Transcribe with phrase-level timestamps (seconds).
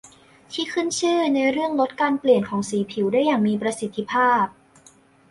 [0.53, 4.45] ที่ขึ้นชื่อในเรื่องลดการเปลี่ยนของสีผิวได้อย่างมีประสิทธิภาพ